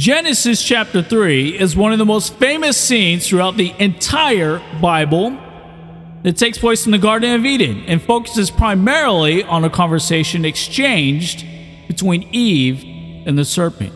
Genesis 0.00 0.62
chapter 0.62 1.02
3 1.02 1.58
is 1.58 1.76
one 1.76 1.92
of 1.92 1.98
the 1.98 2.06
most 2.06 2.32
famous 2.36 2.78
scenes 2.78 3.28
throughout 3.28 3.58
the 3.58 3.74
entire 3.78 4.58
Bible. 4.80 5.38
It 6.24 6.38
takes 6.38 6.56
place 6.56 6.86
in 6.86 6.92
the 6.92 6.96
Garden 6.96 7.34
of 7.34 7.44
Eden 7.44 7.84
and 7.86 8.00
focuses 8.00 8.50
primarily 8.50 9.44
on 9.44 9.62
a 9.62 9.68
conversation 9.68 10.46
exchanged 10.46 11.44
between 11.86 12.22
Eve 12.32 12.82
and 13.26 13.36
the 13.36 13.44
serpent. 13.44 13.92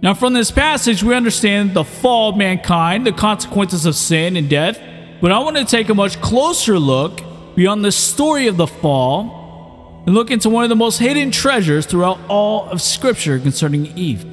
Now, 0.00 0.14
from 0.14 0.32
this 0.32 0.50
passage, 0.50 1.02
we 1.02 1.14
understand 1.14 1.74
the 1.74 1.84
fall 1.84 2.30
of 2.30 2.38
mankind, 2.38 3.06
the 3.06 3.12
consequences 3.12 3.84
of 3.84 3.94
sin 3.94 4.38
and 4.38 4.48
death, 4.48 4.80
but 5.20 5.32
I 5.32 5.38
want 5.40 5.58
to 5.58 5.66
take 5.66 5.90
a 5.90 5.94
much 5.94 6.18
closer 6.22 6.78
look 6.78 7.20
beyond 7.54 7.84
the 7.84 7.92
story 7.92 8.46
of 8.46 8.56
the 8.56 8.66
fall 8.66 10.02
and 10.06 10.14
look 10.14 10.30
into 10.30 10.48
one 10.48 10.64
of 10.64 10.70
the 10.70 10.76
most 10.76 10.96
hidden 10.96 11.30
treasures 11.30 11.84
throughout 11.84 12.18
all 12.26 12.70
of 12.70 12.80
Scripture 12.80 13.38
concerning 13.38 13.98
Eve. 13.98 14.31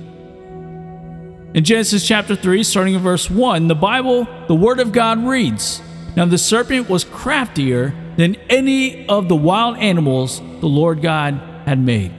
In 1.51 1.63
Genesis 1.63 2.07
chapter 2.07 2.35
3, 2.35 2.61
starting 2.61 2.93
in 2.93 3.01
verse 3.01 3.27
1, 3.27 3.67
the 3.67 3.75
Bible, 3.75 4.27
the 4.47 4.53
Word 4.53 4.79
of 4.79 4.91
God 4.91 5.25
reads 5.25 5.81
Now 6.15 6.25
the 6.25 6.37
serpent 6.37 6.87
was 6.87 7.03
craftier 7.03 7.95
than 8.17 8.35
any 8.51 9.07
of 9.07 9.27
the 9.29 9.35
wild 9.35 9.77
animals 9.77 10.39
the 10.59 10.67
Lord 10.67 11.01
God 11.01 11.41
had 11.65 11.79
made. 11.79 12.13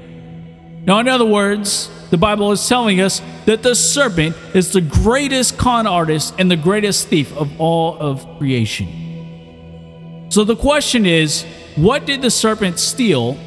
Now, 0.84 0.98
in 0.98 1.06
other 1.06 1.24
words, 1.24 1.88
the 2.10 2.16
Bible 2.16 2.50
is 2.50 2.68
telling 2.68 3.00
us 3.00 3.22
that 3.46 3.62
the 3.62 3.76
serpent 3.76 4.34
is 4.52 4.72
the 4.72 4.80
greatest 4.80 5.56
con 5.56 5.86
artist 5.86 6.34
and 6.38 6.50
the 6.50 6.56
greatest 6.56 7.06
thief 7.06 7.32
of 7.36 7.48
all 7.60 7.96
of 7.98 8.26
creation. 8.38 10.26
So 10.30 10.42
the 10.42 10.56
question 10.56 11.06
is 11.06 11.44
what 11.76 12.04
did 12.04 12.20
the 12.22 12.32
serpent 12.32 12.80
steal 12.80 13.38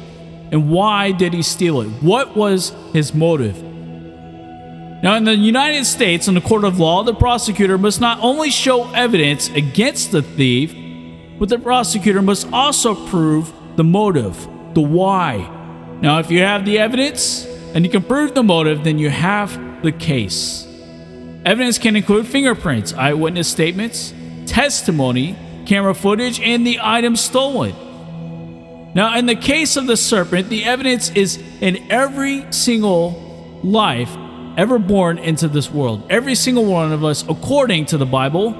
and 0.50 0.70
why 0.70 1.12
did 1.12 1.34
he 1.34 1.42
steal 1.42 1.82
it? 1.82 1.88
What 2.00 2.34
was 2.34 2.70
his 2.94 3.12
motive? 3.12 3.73
Now, 5.04 5.16
in 5.16 5.24
the 5.24 5.36
United 5.36 5.84
States, 5.84 6.28
in 6.28 6.34
the 6.34 6.40
court 6.40 6.64
of 6.64 6.80
law, 6.80 7.02
the 7.02 7.12
prosecutor 7.12 7.76
must 7.76 8.00
not 8.00 8.20
only 8.22 8.48
show 8.48 8.90
evidence 8.94 9.50
against 9.50 10.12
the 10.12 10.22
thief, 10.22 10.74
but 11.38 11.50
the 11.50 11.58
prosecutor 11.58 12.22
must 12.22 12.50
also 12.54 12.94
prove 13.08 13.52
the 13.76 13.84
motive, 13.84 14.48
the 14.72 14.80
why. 14.80 15.46
Now, 16.00 16.20
if 16.20 16.30
you 16.30 16.38
have 16.40 16.64
the 16.64 16.78
evidence 16.78 17.44
and 17.74 17.84
you 17.84 17.90
can 17.90 18.02
prove 18.02 18.34
the 18.34 18.42
motive, 18.42 18.82
then 18.82 18.98
you 18.98 19.10
have 19.10 19.82
the 19.82 19.92
case. 19.92 20.66
Evidence 21.44 21.76
can 21.76 21.96
include 21.96 22.26
fingerprints, 22.26 22.94
eyewitness 22.94 23.46
statements, 23.46 24.14
testimony, 24.46 25.36
camera 25.66 25.94
footage, 25.94 26.40
and 26.40 26.66
the 26.66 26.78
item 26.80 27.14
stolen. 27.14 27.74
Now, 28.94 29.18
in 29.18 29.26
the 29.26 29.36
case 29.36 29.76
of 29.76 29.86
the 29.86 29.98
serpent, 29.98 30.48
the 30.48 30.64
evidence 30.64 31.10
is 31.10 31.36
in 31.60 31.92
every 31.92 32.50
single 32.50 33.60
life 33.62 34.16
ever 34.56 34.78
born 34.78 35.18
into 35.18 35.48
this 35.48 35.70
world. 35.70 36.06
Every 36.10 36.34
single 36.34 36.64
one 36.64 36.92
of 36.92 37.04
us, 37.04 37.24
according 37.28 37.86
to 37.86 37.98
the 37.98 38.06
Bible, 38.06 38.52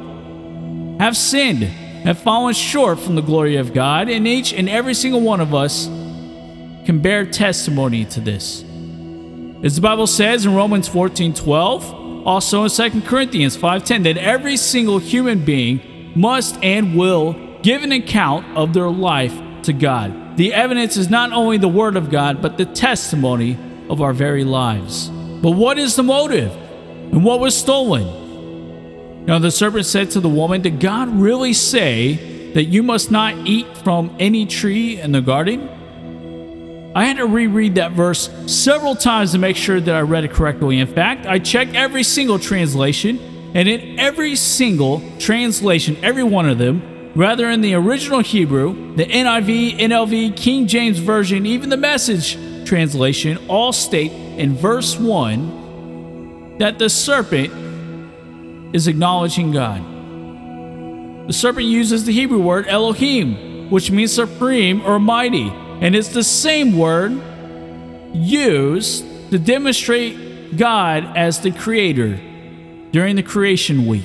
have 0.98 1.16
sinned, 1.16 1.62
have 1.62 2.18
fallen 2.18 2.54
short 2.54 2.98
from 2.98 3.14
the 3.14 3.22
glory 3.22 3.56
of 3.56 3.72
God, 3.72 4.08
and 4.08 4.26
each 4.26 4.52
and 4.52 4.68
every 4.68 4.94
single 4.94 5.20
one 5.20 5.40
of 5.40 5.54
us 5.54 5.86
can 5.86 7.00
bear 7.00 7.24
testimony 7.24 8.04
to 8.06 8.20
this. 8.20 8.62
As 9.62 9.76
the 9.76 9.80
Bible 9.80 10.06
says 10.06 10.44
in 10.44 10.54
Romans 10.54 10.88
14 10.88 11.32
12, 11.32 12.26
also 12.26 12.64
in 12.64 12.70
2 12.70 13.02
Corinthians 13.02 13.56
5:10, 13.56 14.02
that 14.02 14.16
every 14.16 14.56
single 14.56 14.98
human 14.98 15.44
being 15.44 15.80
must 16.14 16.62
and 16.62 16.94
will 16.94 17.34
give 17.62 17.82
an 17.82 17.92
account 17.92 18.44
of 18.56 18.74
their 18.74 18.90
life 18.90 19.34
to 19.62 19.72
God. 19.72 20.36
The 20.36 20.52
evidence 20.52 20.96
is 20.96 21.08
not 21.08 21.32
only 21.32 21.58
the 21.58 21.68
Word 21.68 21.96
of 21.96 22.10
God, 22.10 22.42
but 22.42 22.58
the 22.58 22.66
testimony 22.66 23.56
of 23.88 24.02
our 24.02 24.12
very 24.12 24.44
lives. 24.44 25.10
But 25.44 25.50
what 25.50 25.78
is 25.78 25.94
the 25.94 26.02
motive? 26.02 26.52
And 27.12 27.22
what 27.22 27.38
was 27.38 27.54
stolen? 27.54 29.26
Now 29.26 29.38
the 29.38 29.50
serpent 29.50 29.84
said 29.84 30.10
to 30.12 30.20
the 30.20 30.28
woman, 30.30 30.62
Did 30.62 30.80
God 30.80 31.10
really 31.10 31.52
say 31.52 32.52
that 32.54 32.64
you 32.64 32.82
must 32.82 33.10
not 33.10 33.34
eat 33.46 33.66
from 33.84 34.16
any 34.18 34.46
tree 34.46 34.98
in 34.98 35.12
the 35.12 35.20
garden? 35.20 35.68
I 36.96 37.04
had 37.04 37.18
to 37.18 37.26
reread 37.26 37.74
that 37.74 37.92
verse 37.92 38.30
several 38.46 38.96
times 38.96 39.32
to 39.32 39.38
make 39.38 39.56
sure 39.56 39.82
that 39.82 39.94
I 39.94 40.00
read 40.00 40.24
it 40.24 40.30
correctly. 40.30 40.78
In 40.78 40.86
fact, 40.86 41.26
I 41.26 41.38
checked 41.40 41.74
every 41.74 42.04
single 42.04 42.38
translation, 42.38 43.18
and 43.54 43.68
in 43.68 44.00
every 44.00 44.36
single 44.36 45.02
translation, 45.18 45.98
every 46.02 46.24
one 46.24 46.48
of 46.48 46.56
them, 46.56 47.12
rather 47.14 47.50
in 47.50 47.60
the 47.60 47.74
original 47.74 48.20
Hebrew, 48.20 48.96
the 48.96 49.04
NIV, 49.04 49.78
NLV, 49.78 50.38
King 50.38 50.66
James 50.66 51.00
Version, 51.00 51.44
even 51.44 51.68
the 51.68 51.76
message 51.76 52.38
translation, 52.64 53.38
all 53.48 53.72
state 53.72 54.12
in 54.12 54.56
verse 54.56 54.98
1 54.98 56.58
that 56.58 56.78
the 56.78 56.88
serpent 56.88 57.52
is 58.74 58.86
acknowledging 58.88 59.50
God. 59.52 59.82
The 61.28 61.32
serpent 61.32 61.66
uses 61.66 62.04
the 62.04 62.12
Hebrew 62.12 62.40
word 62.40 62.66
Elohim, 62.66 63.70
which 63.70 63.90
means 63.90 64.12
supreme 64.12 64.82
or 64.82 64.98
mighty, 64.98 65.48
and 65.80 65.96
it's 65.96 66.08
the 66.08 66.24
same 66.24 66.78
word 66.78 67.20
used 68.12 69.04
to 69.30 69.38
demonstrate 69.38 70.56
God 70.56 71.16
as 71.16 71.40
the 71.40 71.50
creator 71.50 72.20
during 72.92 73.16
the 73.16 73.22
creation 73.22 73.86
week. 73.86 74.04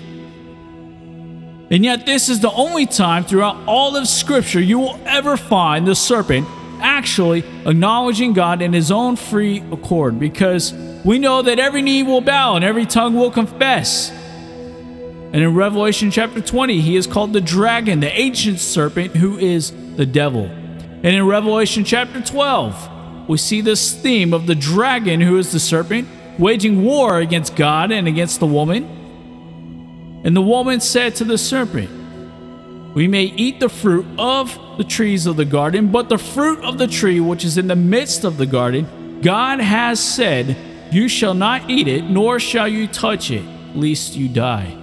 And 1.72 1.84
yet, 1.84 2.06
this 2.08 2.30
is 2.30 2.40
the 2.40 2.52
only 2.52 2.88
time 2.88 3.24
throughout 3.24 3.58
all 3.68 3.96
of 3.96 4.08
Scripture 4.08 4.60
you 4.60 4.80
will 4.80 5.00
ever 5.06 5.38
find 5.38 5.86
the 5.86 5.94
serpent 5.94 6.48
actually 6.82 7.44
acknowledging 7.66 8.34
God 8.34 8.62
in 8.62 8.74
his 8.74 8.92
own 8.92 9.16
free 9.16 9.64
accord 9.72 10.20
because 10.20 10.74
we 11.04 11.20
know 11.20 11.42
that 11.42 11.60
every 11.60 11.82
knee 11.82 12.04
will 12.04 12.22
bow 12.22 12.56
and 12.56 12.66
every 12.66 12.86
tongue 12.86 13.16
will 13.16 13.32
confess. 13.32 14.12
And 15.32 15.36
in 15.36 15.54
Revelation 15.54 16.10
chapter 16.10 16.42
20, 16.42 16.82
he 16.82 16.96
is 16.96 17.06
called 17.06 17.34
the 17.34 17.42
dragon, 17.42 18.00
the 18.00 18.12
ancient 18.12 18.60
serpent, 18.60 19.16
who 19.16 19.38
is 19.38 19.72
the 19.96 20.06
devil. 20.06 20.46
And 20.46 21.06
in 21.06 21.26
Revelation 21.26 21.84
chapter 21.84 22.20
12, 22.20 23.30
we 23.30 23.38
see 23.38 23.62
this 23.62 23.94
theme 23.94 24.34
of 24.34 24.48
the 24.48 24.56
dragon, 24.56 25.22
who 25.22 25.38
is 25.38 25.52
the 25.52 25.60
serpent, 25.60 26.08
waging 26.40 26.84
war 26.84 27.20
against 27.20 27.56
God 27.56 27.92
and 27.92 28.08
against 28.08 28.40
the 28.40 28.48
woman. 28.48 30.22
And 30.26 30.36
the 30.36 30.42
woman 30.42 30.82
said 30.82 31.16
to 31.18 31.24
the 31.24 31.38
serpent, 31.38 31.90
we 32.94 33.08
may 33.08 33.24
eat 33.24 33.60
the 33.60 33.70
fruit 33.70 34.06
of 34.18 34.58
the 34.78 34.84
trees 34.84 35.26
of 35.26 35.36
the 35.36 35.46
garden, 35.46 35.92
but 35.92 36.10
the 36.10 36.18
fruit 36.18 36.64
of 36.64 36.78
the 36.78 36.88
tree 36.88 37.20
which 37.20 37.46
is 37.46 37.58
in 37.58 37.68
the 37.68 37.76
midst 37.76 38.24
of 38.24 38.38
the 38.38 38.46
garden, 38.46 39.22
God 39.22 39.60
has 39.60 40.00
said, 40.00 40.58
You 40.92 41.08
shall 41.08 41.34
not 41.34 41.70
eat 41.70 41.88
it, 41.88 42.04
nor 42.06 42.40
shall 42.40 42.68
you 42.68 42.88
touch 42.88 43.30
it, 43.30 43.46
lest 43.76 44.16
you 44.16 44.28
die. 44.28 44.76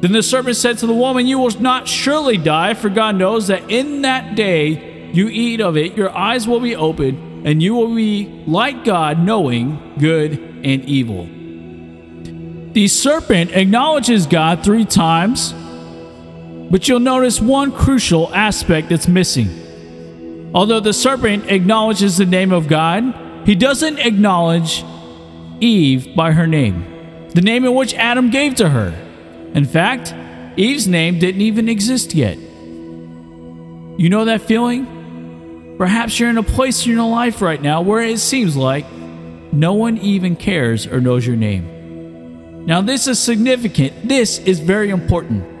Then 0.00 0.12
the 0.12 0.22
serpent 0.22 0.56
said 0.56 0.78
to 0.78 0.86
the 0.86 0.94
woman, 0.94 1.26
You 1.26 1.38
will 1.38 1.60
not 1.60 1.86
surely 1.86 2.36
die, 2.36 2.74
for 2.74 2.88
God 2.88 3.16
knows 3.16 3.48
that 3.48 3.70
in 3.70 4.02
that 4.02 4.34
day 4.34 5.10
you 5.12 5.28
eat 5.28 5.60
of 5.60 5.76
it, 5.76 5.96
your 5.96 6.16
eyes 6.16 6.48
will 6.48 6.60
be 6.60 6.74
opened, 6.74 7.46
and 7.46 7.62
you 7.62 7.74
will 7.74 7.94
be 7.94 8.42
like 8.46 8.84
God, 8.84 9.20
knowing 9.20 9.94
good 9.98 10.32
and 10.64 10.84
evil. 10.84 11.28
The 12.72 12.88
serpent 12.88 13.52
acknowledges 13.52 14.26
God 14.26 14.62
three 14.64 14.84
times 14.84 15.54
but 16.70 16.88
you'll 16.88 17.00
notice 17.00 17.40
one 17.40 17.72
crucial 17.72 18.32
aspect 18.34 18.88
that's 18.88 19.08
missing. 19.08 20.50
Although 20.54 20.80
the 20.80 20.92
serpent 20.92 21.50
acknowledges 21.50 22.16
the 22.16 22.26
name 22.26 22.52
of 22.52 22.68
God, 22.68 23.46
he 23.46 23.54
doesn't 23.54 23.98
acknowledge 23.98 24.84
Eve 25.60 26.14
by 26.14 26.32
her 26.32 26.46
name, 26.46 27.28
the 27.34 27.40
name 27.40 27.64
in 27.64 27.74
which 27.74 27.94
Adam 27.94 28.30
gave 28.30 28.54
to 28.56 28.68
her. 28.68 28.90
In 29.54 29.64
fact, 29.64 30.14
Eve's 30.56 30.86
name 30.86 31.18
didn't 31.18 31.40
even 31.40 31.68
exist 31.68 32.14
yet. 32.14 32.36
You 32.36 34.08
know 34.08 34.24
that 34.26 34.42
feeling? 34.42 35.76
Perhaps 35.78 36.18
you're 36.18 36.30
in 36.30 36.38
a 36.38 36.42
place 36.42 36.84
in 36.86 36.92
your 36.92 37.08
life 37.08 37.40
right 37.40 37.60
now 37.60 37.80
where 37.80 38.02
it 38.02 38.18
seems 38.18 38.56
like 38.56 38.84
no 39.52 39.74
one 39.74 39.98
even 39.98 40.36
cares 40.36 40.86
or 40.86 41.00
knows 41.00 41.26
your 41.26 41.36
name. 41.36 42.66
Now, 42.66 42.80
this 42.80 43.06
is 43.06 43.18
significant. 43.18 44.08
This 44.08 44.38
is 44.40 44.60
very 44.60 44.90
important. 44.90 45.57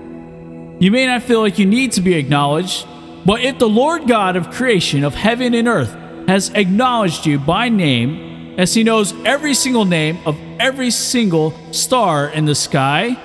You 0.80 0.90
may 0.92 1.06
not 1.06 1.22
feel 1.22 1.40
like 1.40 1.58
you 1.58 1.66
need 1.66 1.92
to 1.92 2.00
be 2.00 2.14
acknowledged, 2.14 2.86
but 3.26 3.40
if 3.40 3.58
the 3.58 3.68
Lord 3.68 4.06
God 4.06 4.36
of 4.36 4.50
creation, 4.50 5.02
of 5.02 5.14
heaven 5.14 5.54
and 5.54 5.66
earth, 5.66 5.92
has 6.28 6.50
acknowledged 6.50 7.26
you 7.26 7.38
by 7.38 7.68
name, 7.68 8.56
as 8.58 8.74
He 8.74 8.84
knows 8.84 9.12
every 9.24 9.54
single 9.54 9.84
name 9.84 10.18
of 10.24 10.36
every 10.60 10.90
single 10.90 11.52
star 11.72 12.28
in 12.28 12.44
the 12.44 12.54
sky, 12.54 13.16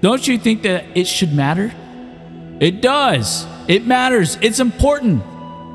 don't 0.00 0.26
you 0.26 0.38
think 0.38 0.62
that 0.62 0.84
it 0.94 1.06
should 1.06 1.32
matter? 1.32 1.72
It 2.60 2.82
does. 2.82 3.46
It 3.66 3.86
matters. 3.86 4.36
It's 4.40 4.60
important. 4.60 5.22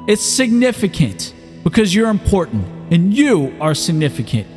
It's 0.07 0.23
significant 0.23 1.33
because 1.63 1.93
you're 1.93 2.09
important 2.09 2.65
and 2.91 3.13
you 3.13 3.55
are 3.59 3.73
significant. 3.73 4.47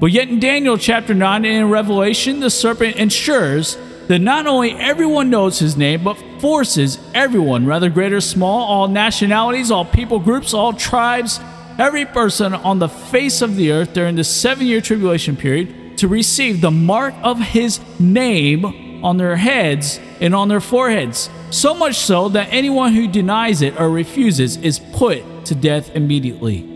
But 0.00 0.12
yet 0.12 0.28
in 0.28 0.40
Daniel 0.40 0.78
chapter 0.78 1.14
9 1.14 1.44
and 1.44 1.56
in 1.56 1.68
Revelation, 1.68 2.40
the 2.40 2.48
serpent 2.48 2.96
ensures 2.96 3.76
that 4.10 4.18
not 4.18 4.48
only 4.48 4.72
everyone 4.72 5.30
knows 5.30 5.60
his 5.60 5.76
name, 5.76 6.02
but 6.02 6.14
forces 6.40 6.98
everyone, 7.14 7.64
whether 7.64 7.88
great 7.88 8.12
or 8.12 8.20
small, 8.20 8.66
all 8.66 8.88
nationalities, 8.88 9.70
all 9.70 9.84
people 9.84 10.18
groups, 10.18 10.52
all 10.52 10.72
tribes, 10.72 11.38
every 11.78 12.04
person 12.04 12.52
on 12.52 12.80
the 12.80 12.88
face 12.88 13.40
of 13.40 13.54
the 13.54 13.70
earth 13.70 13.92
during 13.92 14.16
the 14.16 14.24
seven 14.24 14.66
year 14.66 14.80
tribulation 14.80 15.36
period 15.36 15.96
to 15.96 16.08
receive 16.08 16.60
the 16.60 16.72
mark 16.72 17.14
of 17.22 17.38
his 17.38 17.78
name 18.00 19.04
on 19.04 19.16
their 19.16 19.36
heads 19.36 20.00
and 20.20 20.34
on 20.34 20.48
their 20.48 20.60
foreheads. 20.60 21.30
So 21.50 21.72
much 21.72 21.94
so 21.94 22.30
that 22.30 22.48
anyone 22.50 22.92
who 22.94 23.06
denies 23.06 23.62
it 23.62 23.78
or 23.78 23.88
refuses 23.88 24.56
is 24.56 24.80
put 24.92 25.44
to 25.44 25.54
death 25.54 25.94
immediately. 25.94 26.66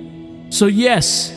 So, 0.51 0.67
yes, 0.67 1.33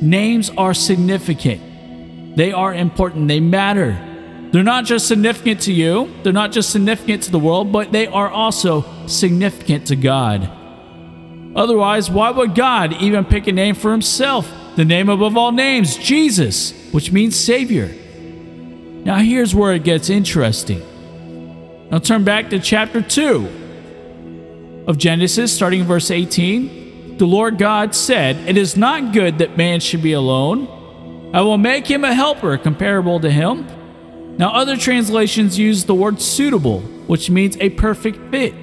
names 0.00 0.50
are 0.50 0.72
significant. 0.72 2.36
They 2.36 2.52
are 2.52 2.72
important. 2.72 3.26
They 3.26 3.40
matter. 3.40 4.11
They're 4.52 4.62
not 4.62 4.84
just 4.84 5.08
significant 5.08 5.62
to 5.62 5.72
you, 5.72 6.12
they're 6.22 6.32
not 6.32 6.52
just 6.52 6.70
significant 6.70 7.22
to 7.24 7.30
the 7.30 7.38
world, 7.38 7.72
but 7.72 7.90
they 7.90 8.06
are 8.06 8.28
also 8.28 8.84
significant 9.06 9.86
to 9.86 9.96
God. 9.96 10.50
Otherwise, 11.56 12.10
why 12.10 12.30
would 12.30 12.54
God 12.54 12.92
even 13.00 13.24
pick 13.24 13.46
a 13.46 13.52
name 13.52 13.74
for 13.74 13.90
himself? 13.90 14.50
The 14.76 14.84
name 14.84 15.08
above 15.08 15.36
all 15.36 15.52
names, 15.52 15.96
Jesus, 15.96 16.72
which 16.92 17.12
means 17.12 17.34
Savior. 17.34 17.90
Now, 19.04 19.18
here's 19.18 19.54
where 19.54 19.72
it 19.72 19.84
gets 19.84 20.10
interesting. 20.10 20.82
Now, 21.90 21.98
turn 21.98 22.24
back 22.24 22.50
to 22.50 22.58
chapter 22.58 23.02
2 23.02 24.84
of 24.86 24.98
Genesis, 24.98 25.54
starting 25.54 25.80
in 25.80 25.86
verse 25.86 26.10
18. 26.10 27.18
The 27.18 27.26
Lord 27.26 27.58
God 27.58 27.94
said, 27.94 28.36
It 28.48 28.56
is 28.56 28.76
not 28.76 29.12
good 29.12 29.38
that 29.38 29.56
man 29.56 29.80
should 29.80 30.02
be 30.02 30.12
alone. 30.12 31.30
I 31.34 31.40
will 31.42 31.58
make 31.58 31.86
him 31.86 32.04
a 32.04 32.14
helper 32.14 32.56
comparable 32.58 33.20
to 33.20 33.30
him. 33.30 33.66
Now, 34.38 34.52
other 34.52 34.76
translations 34.76 35.58
use 35.58 35.84
the 35.84 35.94
word 35.94 36.20
suitable, 36.20 36.80
which 37.06 37.30
means 37.30 37.56
a 37.58 37.70
perfect 37.70 38.18
fit. 38.30 38.54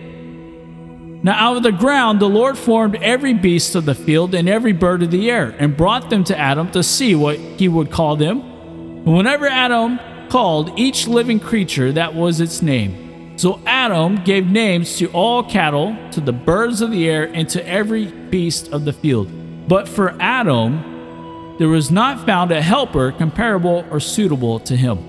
Now, 1.22 1.34
out 1.34 1.58
of 1.58 1.64
the 1.64 1.72
ground, 1.72 2.20
the 2.20 2.30
Lord 2.30 2.58
formed 2.58 2.96
every 2.96 3.34
beast 3.34 3.76
of 3.76 3.86
the 3.86 3.94
field 3.94 4.34
and 4.34 4.48
every 4.48 4.72
bird 4.74 5.04
of 5.04 5.12
the 5.12 5.30
air, 5.30 5.56
and 5.60 5.76
brought 5.76 6.10
them 6.10 6.24
to 6.26 6.38
Adam 6.38 6.72
to 6.72 6.82
see 6.82 7.14
what 7.14 7.38
he 7.38 7.68
would 7.68 7.92
call 7.92 8.16
them. 8.16 8.40
And 8.40 9.16
whenever 9.16 9.48
Adam 9.48 10.00
called 10.30 10.78
each 10.80 11.08
living 11.08 11.40
creature, 11.40 11.92
that 11.92 12.14
was 12.14 12.40
its 12.40 12.62
name. 12.62 13.38
So 13.38 13.62
Adam 13.66 14.24
gave 14.24 14.48
names 14.48 14.98
to 14.98 15.08
all 15.12 15.44
cattle, 15.44 15.96
to 16.12 16.22
the 16.22 16.34
birds 16.34 16.82
of 16.82 16.92
the 16.92 17.10
air, 17.10 17.24
and 17.34 17.50
to 17.50 17.66
every 17.68 18.06
beast 18.06 18.72
of 18.72 18.86
the 18.86 18.94
field. 18.94 19.30
But 19.68 19.88
for 19.88 20.16
Adam, 20.20 21.56
there 21.58 21.68
was 21.68 21.92
not 21.92 22.26
found 22.26 22.52
a 22.52 22.62
helper 22.62 23.12
comparable 23.12 23.86
or 23.92 24.00
suitable 24.00 24.60
to 24.62 24.76
him. 24.76 25.09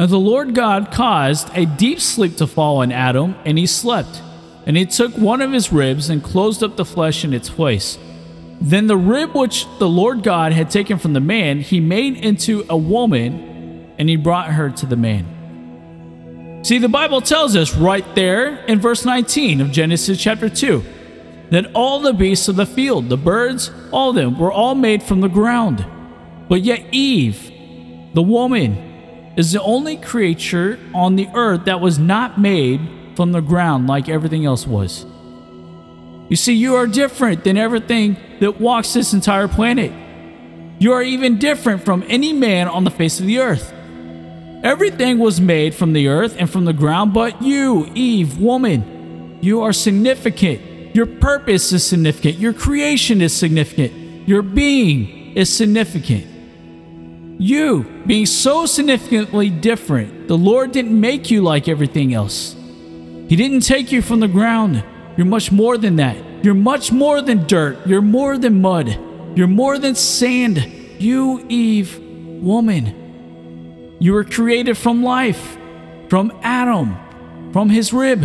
And 0.00 0.08
the 0.08 0.18
Lord 0.18 0.54
God 0.54 0.90
caused 0.90 1.50
a 1.54 1.66
deep 1.66 2.00
sleep 2.00 2.38
to 2.38 2.46
fall 2.46 2.78
on 2.78 2.90
Adam, 2.90 3.36
and 3.44 3.58
he 3.58 3.66
slept. 3.66 4.22
And 4.64 4.74
he 4.74 4.86
took 4.86 5.14
one 5.18 5.42
of 5.42 5.52
his 5.52 5.74
ribs 5.74 6.08
and 6.08 6.24
closed 6.24 6.62
up 6.62 6.78
the 6.78 6.86
flesh 6.86 7.22
in 7.22 7.34
its 7.34 7.50
place. 7.50 7.98
Then 8.62 8.86
the 8.86 8.96
rib 8.96 9.34
which 9.34 9.66
the 9.78 9.90
Lord 9.90 10.22
God 10.22 10.54
had 10.54 10.70
taken 10.70 10.96
from 10.96 11.12
the 11.12 11.20
man, 11.20 11.60
he 11.60 11.80
made 11.80 12.16
into 12.16 12.64
a 12.70 12.78
woman, 12.78 13.92
and 13.98 14.08
he 14.08 14.16
brought 14.16 14.46
her 14.52 14.70
to 14.70 14.86
the 14.86 14.96
man. 14.96 16.62
See, 16.64 16.78
the 16.78 16.88
Bible 16.88 17.20
tells 17.20 17.54
us 17.54 17.76
right 17.76 18.14
there 18.14 18.64
in 18.64 18.80
verse 18.80 19.04
19 19.04 19.60
of 19.60 19.70
Genesis 19.70 20.18
chapter 20.18 20.48
2 20.48 20.82
that 21.50 21.70
all 21.74 22.00
the 22.00 22.14
beasts 22.14 22.48
of 22.48 22.56
the 22.56 22.64
field, 22.64 23.10
the 23.10 23.18
birds, 23.18 23.70
all 23.92 24.08
of 24.08 24.14
them, 24.14 24.38
were 24.38 24.50
all 24.50 24.74
made 24.74 25.02
from 25.02 25.20
the 25.20 25.28
ground. 25.28 25.84
But 26.48 26.62
yet 26.62 26.86
Eve, 26.90 27.52
the 28.14 28.22
woman, 28.22 28.89
is 29.40 29.52
the 29.52 29.62
only 29.62 29.96
creature 29.96 30.78
on 30.94 31.16
the 31.16 31.26
earth 31.34 31.64
that 31.64 31.80
was 31.80 31.98
not 31.98 32.38
made 32.38 32.80
from 33.16 33.32
the 33.32 33.40
ground 33.40 33.86
like 33.86 34.08
everything 34.08 34.44
else 34.44 34.66
was. 34.66 35.06
You 36.28 36.36
see, 36.36 36.52
you 36.52 36.76
are 36.76 36.86
different 36.86 37.42
than 37.42 37.56
everything 37.56 38.18
that 38.40 38.60
walks 38.60 38.92
this 38.92 39.14
entire 39.14 39.48
planet. 39.48 39.92
You 40.78 40.92
are 40.92 41.02
even 41.02 41.38
different 41.38 41.84
from 41.84 42.04
any 42.06 42.34
man 42.34 42.68
on 42.68 42.84
the 42.84 42.90
face 42.90 43.18
of 43.18 43.26
the 43.26 43.38
earth. 43.38 43.72
Everything 44.62 45.18
was 45.18 45.40
made 45.40 45.74
from 45.74 45.94
the 45.94 46.08
earth 46.08 46.36
and 46.38 46.48
from 46.48 46.66
the 46.66 46.74
ground, 46.74 47.14
but 47.14 47.42
you, 47.42 47.90
Eve, 47.94 48.38
woman, 48.38 49.38
you 49.40 49.62
are 49.62 49.72
significant. 49.72 50.94
Your 50.94 51.06
purpose 51.06 51.72
is 51.72 51.82
significant. 51.82 52.36
Your 52.36 52.52
creation 52.52 53.22
is 53.22 53.34
significant. 53.34 54.28
Your 54.28 54.42
being 54.42 55.34
is 55.34 55.50
significant. 55.50 56.29
You, 57.40 58.02
being 58.04 58.26
so 58.26 58.66
significantly 58.66 59.48
different, 59.48 60.28
the 60.28 60.36
Lord 60.36 60.72
didn't 60.72 61.00
make 61.00 61.30
you 61.30 61.40
like 61.40 61.68
everything 61.68 62.12
else. 62.12 62.52
He 62.52 63.34
didn't 63.34 63.62
take 63.62 63.90
you 63.90 64.02
from 64.02 64.20
the 64.20 64.28
ground. 64.28 64.84
You're 65.16 65.24
much 65.24 65.50
more 65.50 65.78
than 65.78 65.96
that. 65.96 66.44
You're 66.44 66.52
much 66.52 66.92
more 66.92 67.22
than 67.22 67.46
dirt. 67.46 67.86
You're 67.86 68.02
more 68.02 68.36
than 68.36 68.60
mud. 68.60 68.88
You're 69.38 69.46
more 69.46 69.78
than 69.78 69.94
sand. 69.94 70.58
You, 70.98 71.42
Eve, 71.48 71.98
woman. 72.42 73.96
You 74.00 74.12
were 74.12 74.24
created 74.24 74.76
from 74.76 75.02
life, 75.02 75.56
from 76.10 76.38
Adam, 76.42 76.94
from 77.54 77.70
his 77.70 77.90
rib. 77.90 78.20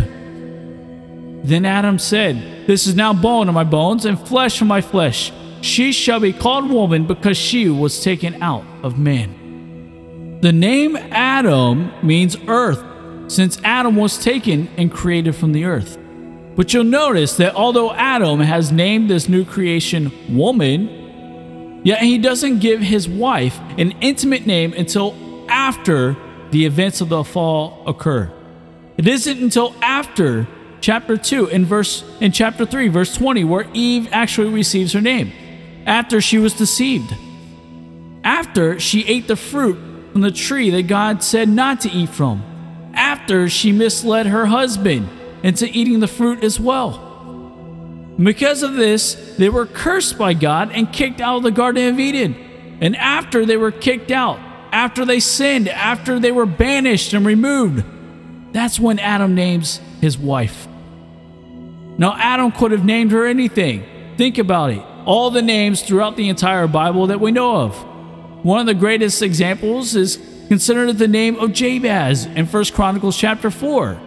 Then 1.42 1.64
Adam 1.64 1.98
said, 1.98 2.66
This 2.66 2.86
is 2.86 2.94
now 2.94 3.14
bone 3.14 3.48
of 3.48 3.54
my 3.54 3.64
bones 3.64 4.04
and 4.04 4.20
flesh 4.20 4.60
of 4.60 4.66
my 4.66 4.82
flesh. 4.82 5.32
She 5.66 5.90
shall 5.90 6.20
be 6.20 6.32
called 6.32 6.70
woman 6.70 7.08
because 7.08 7.36
she 7.36 7.68
was 7.68 8.00
taken 8.00 8.40
out 8.40 8.64
of 8.84 9.00
man. 9.00 10.38
The 10.40 10.52
name 10.52 10.96
Adam 10.96 11.92
means 12.06 12.36
earth, 12.46 12.82
since 13.26 13.60
Adam 13.64 13.96
was 13.96 14.16
taken 14.16 14.68
and 14.76 14.92
created 14.92 15.34
from 15.34 15.50
the 15.50 15.64
earth. 15.64 15.98
But 16.54 16.72
you'll 16.72 16.84
notice 16.84 17.36
that 17.38 17.56
although 17.56 17.92
Adam 17.92 18.38
has 18.38 18.70
named 18.70 19.10
this 19.10 19.28
new 19.28 19.44
creation 19.44 20.12
woman, 20.34 21.80
yet 21.84 22.00
he 22.00 22.16
doesn't 22.16 22.60
give 22.60 22.80
his 22.80 23.08
wife 23.08 23.58
an 23.76 23.90
intimate 24.00 24.46
name 24.46 24.72
until 24.72 25.16
after 25.48 26.16
the 26.52 26.64
events 26.64 27.00
of 27.00 27.08
the 27.08 27.24
fall 27.24 27.82
occur. 27.88 28.32
It 28.96 29.08
isn't 29.08 29.42
until 29.42 29.74
after 29.82 30.46
chapter 30.80 31.16
2 31.16 31.48
in 31.48 31.64
verse 31.64 32.04
in 32.20 32.30
chapter 32.30 32.64
3 32.64 32.86
verse 32.88 33.12
20 33.16 33.42
where 33.42 33.66
Eve 33.72 34.08
actually 34.12 34.50
receives 34.50 34.92
her 34.92 35.00
name 35.00 35.32
after 35.86 36.20
she 36.20 36.36
was 36.36 36.52
deceived, 36.52 37.14
after 38.24 38.78
she 38.80 39.06
ate 39.06 39.28
the 39.28 39.36
fruit 39.36 39.78
from 40.12 40.20
the 40.20 40.32
tree 40.32 40.68
that 40.70 40.88
God 40.88 41.22
said 41.22 41.48
not 41.48 41.80
to 41.82 41.90
eat 41.90 42.08
from, 42.08 42.42
after 42.92 43.48
she 43.48 43.70
misled 43.70 44.26
her 44.26 44.46
husband 44.46 45.08
into 45.44 45.66
eating 45.66 46.00
the 46.00 46.08
fruit 46.08 46.42
as 46.42 46.58
well. 46.58 47.04
Because 48.18 48.62
of 48.62 48.74
this, 48.74 49.36
they 49.36 49.48
were 49.48 49.66
cursed 49.66 50.18
by 50.18 50.34
God 50.34 50.72
and 50.72 50.92
kicked 50.92 51.20
out 51.20 51.36
of 51.36 51.42
the 51.44 51.50
Garden 51.50 51.94
of 51.94 52.00
Eden. 52.00 52.34
And 52.80 52.96
after 52.96 53.46
they 53.46 53.56
were 53.56 53.70
kicked 53.70 54.10
out, 54.10 54.40
after 54.72 55.04
they 55.04 55.20
sinned, 55.20 55.68
after 55.68 56.18
they 56.18 56.32
were 56.32 56.46
banished 56.46 57.12
and 57.12 57.24
removed, 57.24 57.84
that's 58.52 58.80
when 58.80 58.98
Adam 58.98 59.34
names 59.34 59.80
his 60.00 60.18
wife. 60.18 60.66
Now, 61.98 62.16
Adam 62.16 62.50
could 62.50 62.72
have 62.72 62.84
named 62.84 63.12
her 63.12 63.26
anything. 63.26 63.84
Think 64.16 64.38
about 64.38 64.70
it 64.70 64.82
all 65.06 65.30
the 65.30 65.40
names 65.40 65.82
throughout 65.82 66.16
the 66.16 66.28
entire 66.28 66.66
Bible 66.66 67.06
that 67.06 67.20
we 67.20 67.30
know 67.30 67.62
of. 67.62 67.76
One 68.44 68.60
of 68.60 68.66
the 68.66 68.74
greatest 68.74 69.22
examples 69.22 69.94
is 69.94 70.18
considered 70.48 70.98
the 70.98 71.08
name 71.08 71.36
of 71.36 71.52
Jabez 71.52 72.26
in 72.26 72.46
1 72.46 72.64
Chronicles 72.66 73.16
chapter 73.16 73.50
4. 73.50 73.98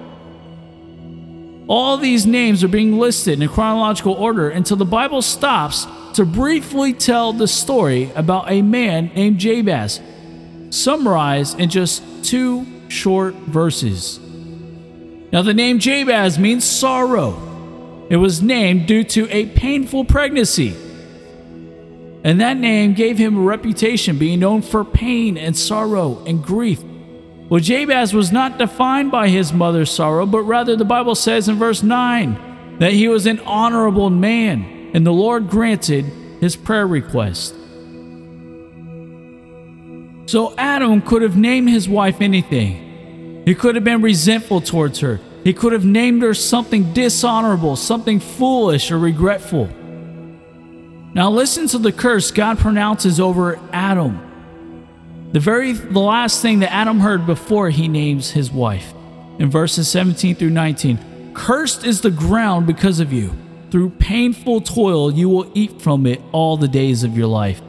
All 1.68 1.98
these 1.98 2.26
names 2.26 2.64
are 2.64 2.68
being 2.68 2.98
listed 2.98 3.42
in 3.42 3.48
chronological 3.48 4.14
order 4.14 4.50
until 4.50 4.78
the 4.78 4.86
Bible 4.86 5.22
stops 5.22 5.88
to 6.16 6.26
briefly 6.26 6.94
tell 6.94 7.32
the 7.32 7.48
story 7.48 8.12
about 8.16 8.52
a 8.52 8.62
man 8.62 9.12
named 9.16 9.40
Jabez, 9.40 10.02
summarized 10.70 11.60
in 11.60 11.70
just 11.70 12.04
two 12.24 12.66
short 12.90 13.36
verses. 13.36 14.20
Now, 15.32 15.44
the 15.44 15.54
name 15.54 15.80
Jabez 15.80 16.40
means 16.40 16.66
sorrow. 16.66 18.08
It 18.10 18.18
was 18.18 18.42
named 18.42 18.88
due 18.88 19.04
to 19.04 19.30
a 19.30 19.46
painful 19.46 20.06
pregnancy 20.06 20.76
and 22.24 22.42
that 22.42 22.58
name 22.58 22.94
gave 22.94 23.18
him 23.18 23.38
a 23.38 23.42
reputation 23.42 24.18
being 24.18 24.40
known 24.40 24.62
for 24.62 24.84
pain 24.84 25.38
and 25.38 25.56
sorrow 25.58 26.24
and 26.26 26.44
grief. 26.44 26.84
Well, 27.50 27.62
Jabez 27.62 28.14
was 28.14 28.32
not 28.32 28.58
defined 28.58 29.12
by 29.12 29.30
his 29.30 29.54
mother's 29.54 29.90
sorrow, 29.90 30.26
but 30.26 30.44
rather 30.44 30.76
the 30.76 30.86
Bible 30.86 31.16
says 31.16 31.48
in 31.48 31.56
verse 31.56 31.82
9 31.82 32.78
that 32.80 32.94
he 32.94 33.08
was 33.08 33.26
an 33.26 33.40
honorable 33.40 34.10
man, 34.10 34.92
and 34.94 35.06
the 35.06 35.12
Lord 35.12 35.50
granted 35.50 36.06
his 36.40 36.56
prayer 36.56 36.86
request. 36.86 37.56
So 40.28 40.54
Adam 40.58 41.02
could 41.02 41.24
have 41.24 41.36
named 41.36 41.70
his 41.70 41.90
wife 41.90 42.22
anything. 42.22 43.44
He 43.46 43.56
could 43.56 43.74
have 43.74 43.84
been 43.84 44.04
resentful 44.04 44.62
towards 44.62 45.00
her. 45.00 45.20
He 45.44 45.54
could 45.54 45.74
have 45.74 45.86
named 45.86 46.22
her 46.22 46.36
something 46.36 46.94
dishonorable, 46.94 47.76
something 47.76 48.20
foolish 48.20 48.92
or 48.92 49.00
regretful. 49.00 49.70
Now 51.14 51.30
listen 51.32 51.68
to 51.68 51.78
the 51.78 51.92
curse 51.92 52.32
God 52.32 52.60
pronounces 52.60 53.20
over 53.20 53.60
Adam. 53.74 54.26
The 55.32 55.40
very 55.40 55.74
the 55.74 56.00
last 56.00 56.42
thing 56.42 56.60
that 56.60 56.72
Adam 56.72 57.00
heard 57.00 57.26
before 57.26 57.70
he 57.70 57.88
names 57.88 58.32
his 58.32 58.52
wife. 58.52 58.94
In 59.40 59.50
verses 59.50 59.88
17 59.90 60.36
through 60.36 60.50
19. 60.50 61.34
Cursed 61.34 61.86
is 61.86 62.02
the 62.02 62.12
ground 62.12 62.68
because 62.68 63.00
of 63.00 63.14
you. 63.14 63.32
through 63.72 63.92
painful 63.92 64.62
toil, 64.62 65.12
you 65.12 65.30
will 65.30 65.50
eat 65.54 65.82
from 65.82 66.06
it 66.06 66.22
all 66.32 66.58
the 66.58 66.68
days 66.68 67.04
of 67.04 67.18
your 67.18 67.28
life. 67.28 67.62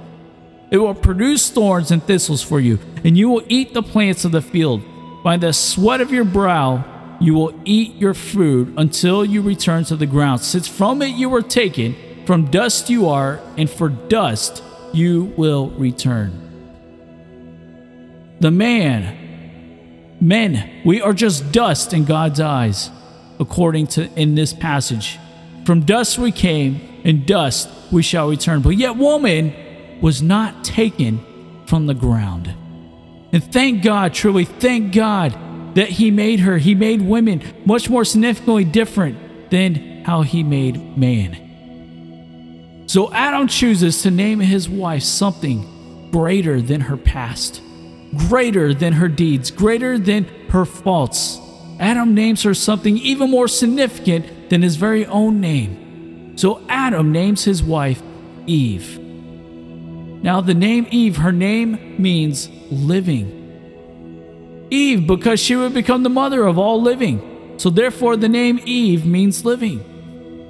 It 0.71 0.79
will 0.79 0.95
produce 0.95 1.51
thorns 1.51 1.91
and 1.91 2.03
thistles 2.03 2.43
for 2.43 2.61
you, 2.61 2.79
and 3.05 3.17
you 3.17 3.29
will 3.29 3.43
eat 3.49 3.75
the 3.75 3.83
plants 3.83 4.25
of 4.25 4.33
the 4.33 4.43
field. 4.43 4.83
By 5.23 5.37
the 5.37 5.53
sweat 5.53 6.01
of 6.01 6.13
your 6.13 6.25
brow, 6.25 6.85
you 7.21 7.35
will 7.35 7.53
eat 7.65 7.97
your 7.97 8.15
food 8.15 8.73
until 8.77 9.25
you 9.25 9.43
return 9.43 9.85
to 9.85 9.97
the 9.97 10.07
ground, 10.07 10.41
since 10.41 10.67
from 10.67 11.03
it 11.03 11.09
you 11.09 11.29
were 11.29 11.43
taken, 11.43 11.95
from 12.31 12.45
dust 12.45 12.89
you 12.89 13.09
are, 13.09 13.41
and 13.57 13.69
for 13.69 13.89
dust 13.89 14.63
you 14.93 15.35
will 15.37 15.71
return. 15.71 16.31
The 18.39 18.53
man, 18.53 20.15
men, 20.21 20.71
we 20.85 21.01
are 21.01 21.13
just 21.13 21.51
dust 21.51 21.93
in 21.93 22.05
God's 22.05 22.39
eyes, 22.39 22.89
according 23.41 23.89
to 23.89 24.09
in 24.15 24.37
this 24.37 24.53
passage. 24.53 25.19
From 25.65 25.81
dust 25.81 26.21
we 26.21 26.31
came, 26.31 27.03
and 27.03 27.27
dust 27.27 27.69
we 27.91 28.01
shall 28.01 28.31
return. 28.31 28.63
But 28.63 28.77
yet, 28.77 28.95
woman 28.95 29.53
was 30.01 30.23
not 30.23 30.63
taken 30.63 31.19
from 31.67 31.89
the 31.89 31.95
ground. 31.95 32.55
And 33.33 33.43
thank 33.43 33.83
God, 33.83 34.15
truly, 34.15 34.45
thank 34.45 34.95
God 34.95 35.37
that 35.75 35.89
He 35.89 36.13
made 36.13 36.39
her. 36.39 36.59
He 36.59 36.77
made 36.77 37.03
women 37.03 37.43
much 37.65 37.91
more 37.91 38.05
significantly 38.05 38.65
different 38.65 39.51
than 39.51 40.05
how 40.05 40.23
He 40.23 40.45
made 40.45 40.97
man. 40.97 41.50
So 42.91 43.13
Adam 43.13 43.47
chooses 43.47 44.03
to 44.03 44.11
name 44.11 44.41
his 44.41 44.69
wife 44.69 45.05
something 45.05 46.09
greater 46.11 46.61
than 46.61 46.81
her 46.81 46.97
past, 46.97 47.63
greater 48.29 48.75
than 48.75 48.95
her 48.95 49.07
deeds, 49.07 49.53
greater 49.53 49.97
than 49.97 50.25
her 50.49 50.65
faults. 50.65 51.39
Adam 51.79 52.15
names 52.17 52.43
her 52.43 52.53
something 52.53 52.99
even 52.99 53.31
more 53.31 53.47
significant 53.47 54.51
than 54.51 54.63
his 54.63 54.75
very 54.75 55.07
own 55.07 55.41
name. 55.41 56.37
So 56.37 56.67
Adam 56.69 57.13
names 57.13 57.45
his 57.45 57.63
wife 57.63 58.03
Eve. 58.49 58.99
Now, 58.99 60.41
the 60.41 60.55
name 60.55 60.89
Eve, 60.91 61.19
her 61.19 61.31
name 61.31 61.95
means 61.97 62.49
living. 62.73 64.67
Eve, 64.71 65.07
because 65.07 65.39
she 65.39 65.55
would 65.55 65.75
become 65.75 66.03
the 66.03 66.11
mother 66.11 66.45
of 66.45 66.59
all 66.59 66.83
living. 66.83 67.55
So, 67.57 67.71
therefore, 67.71 68.17
the 68.17 68.29
name 68.29 68.59
Eve 68.65 69.07
means 69.07 69.45
living. 69.45 69.85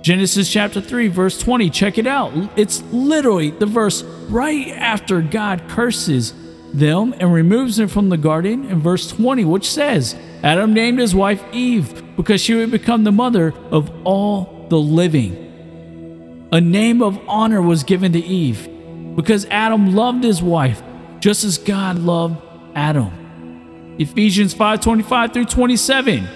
Genesis 0.02 0.50
chapter 0.50 0.80
3, 0.80 1.09
verse 1.09 1.38
20, 1.38 1.69
check 1.69 1.99
it 1.99 2.07
out. 2.07 2.33
It's 2.57 2.83
literally 2.85 3.50
the 3.50 3.66
verse 3.66 4.02
right 4.30 4.69
after 4.69 5.21
God 5.21 5.62
curses 5.69 6.33
them 6.73 7.14
and 7.19 7.33
removes 7.33 7.76
them 7.76 7.88
from 7.88 8.09
the 8.09 8.16
garden 8.16 8.64
in 8.64 8.80
verse 8.80 9.09
20, 9.09 9.45
which 9.45 9.71
says, 9.71 10.16
Adam 10.42 10.73
named 10.73 10.99
his 10.99 11.14
wife 11.14 11.42
Eve 11.52 12.16
because 12.16 12.40
she 12.40 12.54
would 12.54 12.71
become 12.71 13.04
the 13.04 13.12
mother 13.12 13.52
of 13.71 13.90
all 14.04 14.66
the 14.71 14.78
living. 14.78 16.49
A 16.52 16.61
name 16.61 17.02
of 17.02 17.19
honor 17.28 17.61
was 17.61 17.83
given 17.83 18.12
to 18.12 18.21
Eve 18.21 18.69
because 19.16 19.45
Adam 19.47 19.95
loved 19.95 20.25
his 20.25 20.42
wife 20.42 20.83
just 21.21 21.45
as 21.45 21.59
God 21.59 21.99
loved 21.99 22.37
Adam. 22.75 23.97
Ephesians 23.99 24.54
5:25 24.54 25.33
through 25.35 25.45
27. 25.45 26.26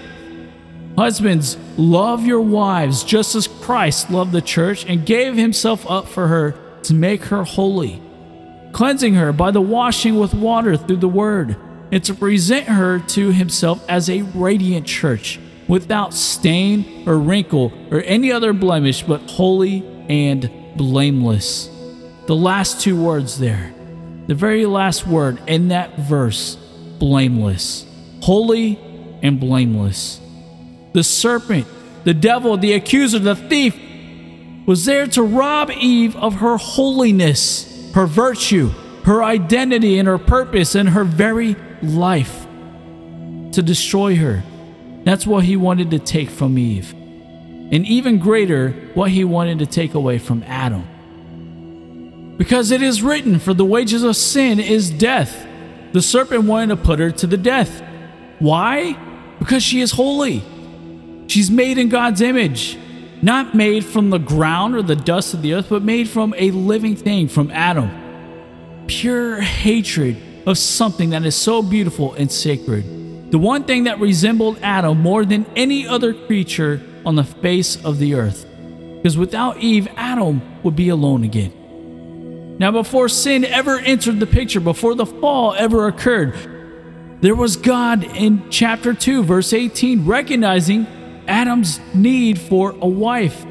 Husbands, 0.97 1.57
love 1.77 2.25
your 2.25 2.41
wives 2.41 3.03
just 3.03 3.35
as 3.35 3.47
Christ 3.47 4.09
loved 4.09 4.31
the 4.31 4.41
church 4.41 4.85
and 4.85 5.05
gave 5.05 5.35
himself 5.35 5.89
up 5.89 6.07
for 6.07 6.27
her 6.27 6.51
to 6.83 6.93
make 6.93 7.25
her 7.25 7.43
holy, 7.43 8.01
cleansing 8.71 9.15
her 9.15 9.33
by 9.33 9.51
the 9.51 9.61
washing 9.61 10.17
with 10.17 10.33
water 10.33 10.77
through 10.77 10.97
the 10.97 11.07
word, 11.07 11.57
and 11.91 12.03
to 12.03 12.13
present 12.13 12.67
her 12.67 12.99
to 12.99 13.31
himself 13.31 13.83
as 13.89 14.09
a 14.09 14.21
radiant 14.21 14.87
church, 14.87 15.39
without 15.67 16.13
stain 16.13 17.07
or 17.07 17.17
wrinkle 17.17 17.73
or 17.91 18.01
any 18.03 18.31
other 18.31 18.53
blemish, 18.53 19.01
but 19.03 19.21
holy 19.31 19.85
and 20.07 20.49
blameless. 20.77 21.69
The 22.27 22.35
last 22.35 22.81
two 22.81 23.01
words 23.01 23.37
there, 23.39 23.73
the 24.27 24.35
very 24.35 24.65
last 24.65 25.05
word 25.05 25.41
in 25.47 25.69
that 25.69 25.97
verse, 25.97 26.55
blameless, 26.99 27.85
holy 28.21 28.79
and 29.21 29.39
blameless. 29.39 30.21
The 30.95 31.03
serpent, 31.03 31.67
the 32.05 32.13
devil, 32.13 32.55
the 32.55 32.71
accuser, 32.71 33.19
the 33.19 33.35
thief 33.35 33.77
was 34.65 34.85
there 34.85 35.05
to 35.07 35.23
rob 35.23 35.69
Eve 35.69 36.15
of 36.15 36.35
her 36.35 36.55
holiness, 36.55 37.91
her 37.93 38.05
virtue, 38.05 38.69
her 39.03 39.21
identity, 39.21 39.99
and 39.99 40.07
her 40.07 40.17
purpose, 40.17 40.73
and 40.73 40.87
her 40.87 41.03
very 41.03 41.57
life. 41.83 42.47
To 43.51 43.61
destroy 43.61 44.15
her. 44.15 44.41
That's 45.03 45.27
what 45.27 45.43
he 45.43 45.57
wanted 45.57 45.91
to 45.91 45.99
take 45.99 46.29
from 46.29 46.57
Eve. 46.57 46.93
And 46.93 47.85
even 47.85 48.17
greater, 48.17 48.71
what 48.93 49.11
he 49.11 49.25
wanted 49.25 49.59
to 49.59 49.65
take 49.65 49.95
away 49.95 50.17
from 50.17 50.43
Adam. 50.43 50.87
Because 52.37 52.71
it 52.71 52.81
is 52.81 53.03
written, 53.03 53.37
For 53.39 53.53
the 53.53 53.65
wages 53.65 54.03
of 54.03 54.15
sin 54.15 54.61
is 54.61 54.91
death. 54.91 55.45
The 55.91 56.01
serpent 56.01 56.45
wanted 56.45 56.77
to 56.77 56.81
put 56.81 56.99
her 56.99 57.11
to 57.11 57.27
the 57.27 57.35
death. 57.35 57.83
Why? 58.39 58.93
Because 59.39 59.61
she 59.61 59.81
is 59.81 59.91
holy. 59.91 60.41
She's 61.35 61.51
made 61.51 61.77
in 61.77 61.89
God's 61.89 62.21
image, 62.21 62.77
not 63.21 63.53
made 63.53 63.83
from 63.83 64.09
the 64.09 64.19
ground 64.19 64.73
or 64.73 64.81
the 64.81 64.95
dust 64.95 65.33
of 65.33 65.41
the 65.41 65.55
earth, 65.55 65.67
but 65.67 65.83
made 65.83 66.07
from 66.07 66.33
a 66.37 66.49
living 66.51 66.95
thing, 66.95 67.27
from 67.27 67.51
Adam. 67.51 67.91
Pure 68.87 69.41
hatred 69.41 70.15
of 70.47 70.57
something 70.57 71.09
that 71.09 71.25
is 71.25 71.35
so 71.35 71.61
beautiful 71.61 72.13
and 72.13 72.31
sacred. 72.31 73.31
The 73.31 73.37
one 73.37 73.65
thing 73.65 73.83
that 73.83 73.99
resembled 73.99 74.59
Adam 74.61 75.01
more 75.01 75.25
than 75.25 75.45
any 75.57 75.85
other 75.85 76.13
creature 76.13 76.81
on 77.05 77.17
the 77.17 77.25
face 77.25 77.83
of 77.83 77.99
the 77.99 78.13
earth. 78.13 78.45
Because 78.95 79.17
without 79.17 79.57
Eve, 79.57 79.89
Adam 79.97 80.41
would 80.63 80.77
be 80.77 80.87
alone 80.87 81.25
again. 81.25 82.55
Now, 82.59 82.71
before 82.71 83.09
sin 83.09 83.43
ever 83.43 83.77
entered 83.79 84.21
the 84.21 84.25
picture, 84.25 84.61
before 84.61 84.95
the 84.95 85.05
fall 85.05 85.53
ever 85.55 85.89
occurred, 85.89 86.33
there 87.19 87.35
was 87.35 87.57
God 87.57 88.05
in 88.05 88.49
chapter 88.49 88.93
2, 88.93 89.23
verse 89.25 89.51
18, 89.51 90.05
recognizing 90.05 90.87
Adam's 91.27 91.79
need 91.93 92.39
for 92.39 92.71
a 92.71 92.87
wife. 92.87 93.45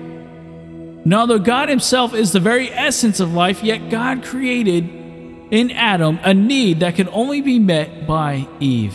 Now, 1.07 1.26
though 1.26 1.38
God 1.38 1.69
Himself 1.69 2.14
is 2.14 2.33
the 2.33 2.40
very 2.40 2.71
essence 2.71 3.21
of 3.21 3.35
life, 3.35 3.62
yet 3.62 3.90
God 3.90 4.25
created 4.25 4.85
in 5.50 5.71
Adam 5.71 6.19
a 6.23 6.33
need 6.33 6.81
that 6.81 6.97
could 6.97 7.09
only 7.09 7.40
be 7.40 7.59
met 7.59 8.07
by 8.07 8.49
Eve. 8.61 8.95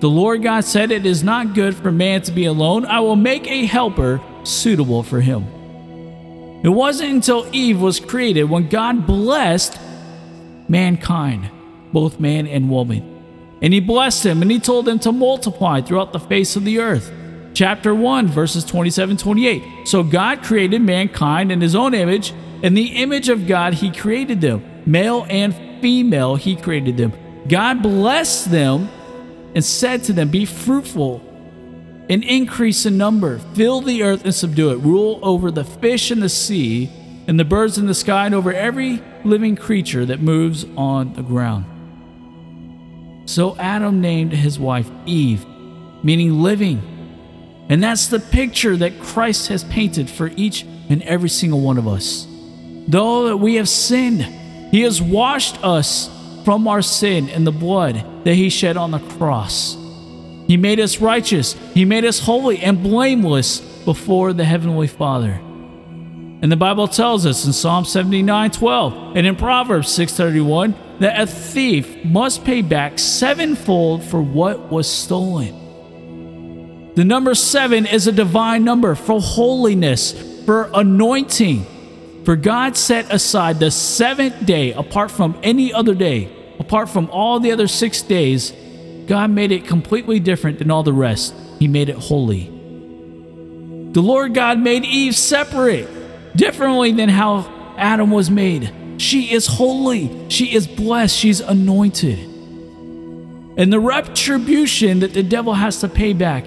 The 0.00 0.10
Lord 0.10 0.42
God 0.42 0.64
said, 0.64 0.90
It 0.90 1.06
is 1.06 1.22
not 1.22 1.54
good 1.54 1.74
for 1.74 1.90
man 1.90 2.22
to 2.22 2.32
be 2.32 2.44
alone. 2.44 2.84
I 2.84 3.00
will 3.00 3.16
make 3.16 3.46
a 3.46 3.64
helper 3.64 4.20
suitable 4.42 5.02
for 5.02 5.20
him. 5.20 5.44
It 6.62 6.68
wasn't 6.68 7.10
until 7.10 7.48
Eve 7.52 7.80
was 7.80 8.00
created 8.00 8.44
when 8.44 8.68
God 8.68 9.06
blessed 9.06 9.78
mankind, 10.68 11.50
both 11.92 12.20
man 12.20 12.46
and 12.46 12.70
woman. 12.70 13.10
And 13.62 13.72
he 13.72 13.80
blessed 13.80 14.22
them 14.22 14.42
and 14.42 14.50
he 14.50 14.60
told 14.60 14.84
them 14.84 14.98
to 15.00 15.12
multiply 15.12 15.80
throughout 15.80 16.12
the 16.12 16.20
face 16.20 16.56
of 16.56 16.64
the 16.64 16.80
earth. 16.80 17.10
Chapter 17.54 17.94
1, 17.94 18.26
verses 18.28 18.64
27 18.64 19.16
28. 19.16 19.86
So 19.86 20.02
God 20.02 20.42
created 20.42 20.82
mankind 20.82 21.52
in 21.52 21.60
his 21.60 21.74
own 21.74 21.94
image. 21.94 22.34
In 22.62 22.74
the 22.74 22.96
image 22.96 23.28
of 23.28 23.46
God, 23.46 23.74
he 23.74 23.92
created 23.92 24.40
them. 24.40 24.64
Male 24.84 25.24
and 25.30 25.54
female, 25.80 26.34
he 26.34 26.56
created 26.56 26.96
them. 26.96 27.12
God 27.46 27.82
blessed 27.82 28.50
them 28.50 28.88
and 29.54 29.64
said 29.64 30.02
to 30.04 30.12
them, 30.12 30.30
Be 30.30 30.44
fruitful 30.44 31.22
and 32.08 32.24
increase 32.24 32.84
in 32.86 32.98
number, 32.98 33.38
fill 33.54 33.80
the 33.80 34.02
earth 34.02 34.24
and 34.24 34.34
subdue 34.34 34.70
it, 34.70 34.76
rule 34.76 35.20
over 35.22 35.50
the 35.50 35.64
fish 35.64 36.10
in 36.10 36.20
the 36.20 36.28
sea 36.28 36.90
and 37.26 37.40
the 37.40 37.44
birds 37.44 37.78
in 37.78 37.86
the 37.86 37.94
sky 37.94 38.26
and 38.26 38.34
over 38.34 38.52
every 38.52 39.02
living 39.24 39.56
creature 39.56 40.04
that 40.04 40.20
moves 40.20 40.66
on 40.76 41.14
the 41.14 41.22
ground. 41.22 41.64
So 43.26 43.56
Adam 43.56 44.00
named 44.00 44.32
his 44.32 44.58
wife 44.58 44.90
Eve, 45.06 45.46
meaning 46.02 46.42
living. 46.42 46.93
And 47.68 47.82
that's 47.82 48.08
the 48.08 48.20
picture 48.20 48.76
that 48.76 49.00
Christ 49.00 49.48
has 49.48 49.64
painted 49.64 50.10
for 50.10 50.30
each 50.36 50.64
and 50.88 51.02
every 51.02 51.28
single 51.28 51.60
one 51.60 51.78
of 51.78 51.88
us. 51.88 52.26
Though 52.86 53.28
that 53.28 53.38
we 53.38 53.54
have 53.54 53.68
sinned, 53.68 54.22
he 54.70 54.82
has 54.82 55.00
washed 55.00 55.62
us 55.64 56.10
from 56.44 56.68
our 56.68 56.82
sin 56.82 57.28
in 57.28 57.44
the 57.44 57.52
blood 57.52 58.24
that 58.24 58.34
he 58.34 58.50
shed 58.50 58.76
on 58.76 58.90
the 58.90 58.98
cross. 58.98 59.76
He 60.46 60.58
made 60.58 60.78
us 60.78 61.00
righteous. 61.00 61.54
He 61.72 61.86
made 61.86 62.04
us 62.04 62.20
holy 62.20 62.58
and 62.58 62.82
blameless 62.82 63.60
before 63.60 64.34
the 64.34 64.44
Heavenly 64.44 64.86
Father. 64.86 65.40
And 66.42 66.52
the 66.52 66.56
Bible 66.56 66.86
tells 66.88 67.24
us 67.24 67.46
in 67.46 67.54
Psalm 67.54 67.86
79 67.86 68.50
12 68.50 69.16
and 69.16 69.26
in 69.26 69.36
Proverbs 69.36 69.88
631 69.88 70.74
that 71.00 71.18
a 71.18 71.26
thief 71.26 72.04
must 72.04 72.44
pay 72.44 72.60
back 72.60 72.98
sevenfold 72.98 74.04
for 74.04 74.20
what 74.20 74.70
was 74.70 74.90
stolen. 74.90 75.63
The 76.94 77.04
number 77.04 77.34
seven 77.34 77.86
is 77.86 78.06
a 78.06 78.12
divine 78.12 78.64
number 78.64 78.94
for 78.94 79.20
holiness, 79.20 80.12
for 80.44 80.70
anointing. 80.72 81.66
For 82.24 82.36
God 82.36 82.76
set 82.76 83.12
aside 83.12 83.58
the 83.58 83.70
seventh 83.70 84.46
day 84.46 84.72
apart 84.72 85.10
from 85.10 85.38
any 85.42 85.72
other 85.72 85.94
day, 85.94 86.30
apart 86.58 86.88
from 86.88 87.10
all 87.10 87.40
the 87.40 87.52
other 87.52 87.66
six 87.68 88.00
days 88.00 88.52
God 89.06 89.30
made 89.30 89.52
it 89.52 89.66
completely 89.66 90.18
different 90.18 90.58
than 90.58 90.70
all 90.70 90.82
the 90.82 90.92
rest. 90.92 91.34
He 91.58 91.68
made 91.68 91.88
it 91.88 91.96
holy. 91.96 92.44
The 92.44 94.00
Lord 94.00 94.34
God 94.34 94.58
made 94.58 94.84
Eve 94.84 95.14
separate, 95.14 95.88
differently 96.36 96.92
than 96.92 97.08
how 97.08 97.74
Adam 97.76 98.10
was 98.10 98.30
made. 98.30 98.72
She 98.98 99.32
is 99.32 99.46
holy, 99.46 100.28
she 100.30 100.54
is 100.54 100.66
blessed, 100.66 101.16
she's 101.16 101.40
anointed. 101.40 102.18
And 103.56 103.72
the 103.72 103.78
retribution 103.78 105.00
that 105.00 105.12
the 105.12 105.22
devil 105.22 105.54
has 105.54 105.80
to 105.80 105.88
pay 105.88 106.12
back 106.12 106.44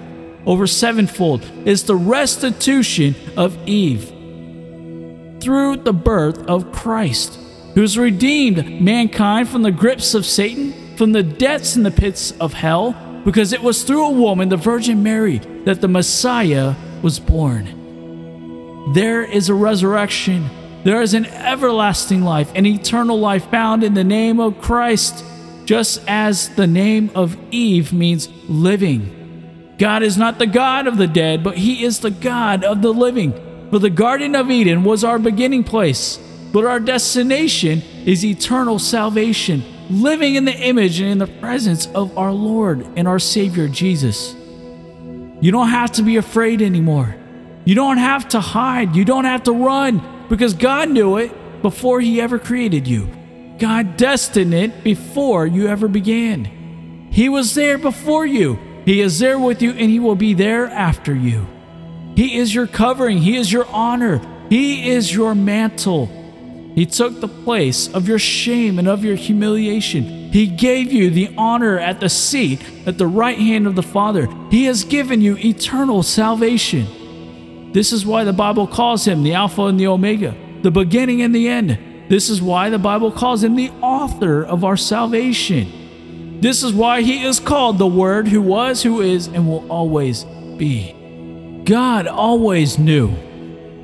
over 0.48 0.66
sevenfold 0.66 1.44
is 1.66 1.84
the 1.84 1.94
restitution 1.94 3.14
of 3.36 3.56
Eve 3.68 4.08
through 5.40 5.76
the 5.76 5.92
birth 5.92 6.38
of 6.48 6.72
Christ, 6.72 7.38
who's 7.74 7.98
redeemed 7.98 8.80
mankind 8.80 9.50
from 9.50 9.60
the 9.60 9.70
grips 9.70 10.14
of 10.14 10.24
Satan, 10.24 10.96
from 10.96 11.12
the 11.12 11.22
depths 11.22 11.76
and 11.76 11.84
the 11.84 11.90
pits 11.90 12.32
of 12.40 12.54
hell, 12.54 12.92
because 13.26 13.52
it 13.52 13.62
was 13.62 13.84
through 13.84 14.06
a 14.06 14.10
woman, 14.10 14.48
the 14.48 14.56
Virgin 14.56 15.02
Mary, 15.02 15.36
that 15.66 15.82
the 15.82 15.86
Messiah 15.86 16.74
was 17.02 17.20
born. 17.20 18.92
There 18.94 19.22
is 19.22 19.50
a 19.50 19.54
resurrection. 19.54 20.48
There 20.82 21.02
is 21.02 21.12
an 21.12 21.26
everlasting 21.26 22.22
life, 22.22 22.50
an 22.54 22.64
eternal 22.64 23.20
life 23.20 23.50
found 23.50 23.84
in 23.84 23.92
the 23.92 24.02
name 24.02 24.40
of 24.40 24.62
Christ, 24.62 25.22
just 25.66 26.02
as 26.08 26.48
the 26.54 26.66
name 26.66 27.10
of 27.14 27.36
Eve 27.50 27.92
means 27.92 28.30
living. 28.48 29.17
God 29.78 30.02
is 30.02 30.18
not 30.18 30.38
the 30.38 30.46
God 30.46 30.86
of 30.88 30.96
the 30.96 31.06
dead, 31.06 31.44
but 31.44 31.56
He 31.56 31.84
is 31.84 32.00
the 32.00 32.10
God 32.10 32.64
of 32.64 32.82
the 32.82 32.92
living. 32.92 33.32
For 33.70 33.78
the 33.78 33.90
Garden 33.90 34.34
of 34.34 34.50
Eden 34.50 34.82
was 34.82 35.04
our 35.04 35.18
beginning 35.18 35.62
place, 35.62 36.18
but 36.52 36.64
our 36.64 36.80
destination 36.80 37.82
is 38.04 38.24
eternal 38.24 38.78
salvation, 38.78 39.62
living 39.88 40.34
in 40.34 40.44
the 40.44 40.54
image 40.54 41.00
and 41.00 41.10
in 41.10 41.18
the 41.18 41.26
presence 41.26 41.86
of 41.88 42.16
our 42.18 42.32
Lord 42.32 42.86
and 42.96 43.06
our 43.06 43.18
Savior 43.18 43.68
Jesus. 43.68 44.34
You 45.40 45.52
don't 45.52 45.68
have 45.68 45.92
to 45.92 46.02
be 46.02 46.16
afraid 46.16 46.60
anymore. 46.60 47.14
You 47.64 47.76
don't 47.76 47.98
have 47.98 48.28
to 48.30 48.40
hide. 48.40 48.96
You 48.96 49.04
don't 49.04 49.26
have 49.26 49.44
to 49.44 49.52
run 49.52 50.26
because 50.28 50.54
God 50.54 50.90
knew 50.90 51.18
it 51.18 51.62
before 51.62 52.00
He 52.00 52.20
ever 52.20 52.38
created 52.38 52.88
you. 52.88 53.08
God 53.58 53.96
destined 53.96 54.54
it 54.54 54.82
before 54.82 55.46
you 55.46 55.68
ever 55.68 55.86
began. 55.86 56.46
He 57.12 57.28
was 57.28 57.54
there 57.54 57.78
before 57.78 58.26
you. 58.26 58.58
He 58.88 59.02
is 59.02 59.18
there 59.18 59.38
with 59.38 59.60
you 59.60 59.72
and 59.72 59.90
He 59.90 60.00
will 60.00 60.14
be 60.14 60.32
there 60.32 60.64
after 60.64 61.14
you. 61.14 61.46
He 62.16 62.38
is 62.38 62.54
your 62.54 62.66
covering, 62.66 63.18
He 63.18 63.36
is 63.36 63.52
your 63.52 63.66
honor, 63.66 64.18
He 64.48 64.88
is 64.88 65.12
your 65.12 65.34
mantle. 65.34 66.06
He 66.74 66.86
took 66.86 67.20
the 67.20 67.28
place 67.28 67.92
of 67.92 68.08
your 68.08 68.18
shame 68.18 68.78
and 68.78 68.88
of 68.88 69.04
your 69.04 69.14
humiliation. 69.14 70.32
He 70.32 70.46
gave 70.46 70.90
you 70.90 71.10
the 71.10 71.34
honor 71.36 71.78
at 71.78 72.00
the 72.00 72.08
seat 72.08 72.64
at 72.86 72.96
the 72.96 73.06
right 73.06 73.36
hand 73.36 73.66
of 73.66 73.74
the 73.74 73.82
Father. 73.82 74.26
He 74.50 74.64
has 74.64 74.84
given 74.84 75.20
you 75.20 75.36
eternal 75.36 76.02
salvation. 76.02 77.72
This 77.74 77.92
is 77.92 78.06
why 78.06 78.24
the 78.24 78.32
Bible 78.32 78.66
calls 78.66 79.06
him 79.06 79.22
the 79.22 79.34
Alpha 79.34 79.66
and 79.66 79.78
the 79.78 79.88
Omega, 79.88 80.34
the 80.62 80.70
beginning 80.70 81.20
and 81.20 81.34
the 81.34 81.46
end. 81.46 82.08
This 82.08 82.30
is 82.30 82.40
why 82.40 82.70
the 82.70 82.78
Bible 82.78 83.12
calls 83.12 83.44
him 83.44 83.54
the 83.54 83.70
author 83.82 84.42
of 84.42 84.64
our 84.64 84.78
salvation. 84.78 85.77
This 86.40 86.62
is 86.62 86.72
why 86.72 87.02
he 87.02 87.24
is 87.24 87.40
called 87.40 87.78
the 87.78 87.86
Word 87.86 88.28
who 88.28 88.40
was, 88.40 88.82
who 88.82 89.00
is, 89.00 89.26
and 89.26 89.48
will 89.48 89.66
always 89.68 90.24
be. 90.56 90.94
God 91.64 92.06
always 92.06 92.78
knew. 92.78 93.12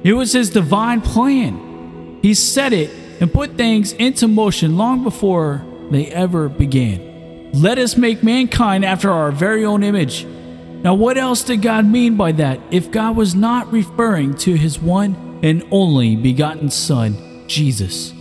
It 0.05 0.13
was 0.13 0.33
his 0.33 0.51
divine 0.51 1.01
plan. 1.01 2.21
He 2.23 2.33
set 2.33 2.73
it 2.73 2.91
and 3.21 3.33
put 3.33 3.57
things 3.57 3.93
into 3.93 4.29
motion 4.29 4.77
long 4.77 5.03
before 5.03 5.65
they 5.91 6.07
ever 6.07 6.49
began. 6.49 7.51
Let 7.53 7.79
us 7.79 7.97
make 7.97 8.23
mankind 8.23 8.85
after 8.85 9.11
our 9.11 9.33
very 9.33 9.65
own 9.65 9.83
image. 9.83 10.25
Now, 10.25 10.95
what 10.95 11.19
else 11.19 11.43
did 11.43 11.61
God 11.61 11.85
mean 11.85 12.17
by 12.17 12.33
that 12.33 12.61
if 12.71 12.91
God 12.91 13.17
was 13.17 13.35
not 13.35 13.73
referring 13.73 14.35
to 14.39 14.55
his 14.55 14.79
one 14.79 15.41
and 15.43 15.65
only 15.71 16.15
begotten 16.15 16.71
Son, 16.71 17.47
Jesus? 17.49 18.14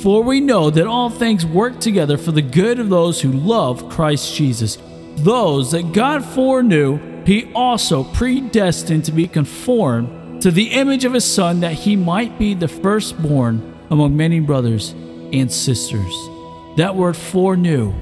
For 0.00 0.22
we 0.22 0.40
know 0.40 0.70
that 0.70 0.86
all 0.86 1.10
things 1.10 1.44
work 1.44 1.78
together 1.78 2.16
for 2.16 2.32
the 2.32 2.42
good 2.42 2.78
of 2.78 2.88
those 2.88 3.20
who 3.20 3.30
love 3.30 3.90
Christ 3.90 4.34
Jesus, 4.34 4.78
those 5.16 5.72
that 5.72 5.92
God 5.92 6.24
foreknew, 6.24 7.24
he 7.24 7.52
also 7.54 8.02
predestined 8.02 9.04
to 9.04 9.12
be 9.12 9.28
conformed 9.28 10.42
to 10.42 10.50
the 10.50 10.72
image 10.72 11.04
of 11.04 11.12
his 11.12 11.24
Son, 11.24 11.60
that 11.60 11.74
he 11.74 11.94
might 11.94 12.38
be 12.38 12.54
the 12.54 12.66
firstborn 12.66 13.78
among 13.90 14.16
many 14.16 14.40
brothers 14.40 14.90
and 14.90 15.52
sisters. 15.52 16.12
That 16.76 16.96
word 16.96 17.16
foreknew 17.16 17.92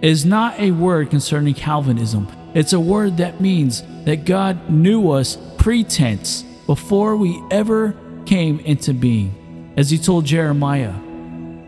is 0.00 0.24
not 0.24 0.60
a 0.60 0.70
word 0.70 1.10
concerning 1.10 1.54
Calvinism. 1.54 2.28
It's 2.54 2.72
a 2.72 2.78
word 2.78 3.16
that 3.16 3.40
means 3.40 3.82
that 4.04 4.26
God 4.26 4.70
knew 4.70 5.10
us 5.10 5.38
pretense 5.58 6.42
before 6.66 7.16
we 7.16 7.42
ever 7.50 7.96
came 8.26 8.60
into 8.60 8.92
being. 8.92 9.43
As 9.76 9.90
he 9.90 9.98
told 9.98 10.24
Jeremiah, 10.24 10.94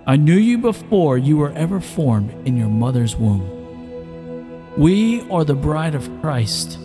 I 0.07 0.17
knew 0.17 0.37
you 0.37 0.59
before 0.59 1.19
you 1.19 1.37
were 1.37 1.53
ever 1.53 1.81
formed 1.81 2.31
in 2.47 2.57
your 2.57 2.69
mother's 2.69 3.17
womb. 3.17 3.53
We 4.77 5.29
are 5.31 5.45
the 5.45 5.55
bride 5.55 5.97
of 5.97 6.09
Christ. 6.21 6.79